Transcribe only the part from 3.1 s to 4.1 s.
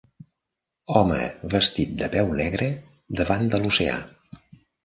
davant de l'oceà.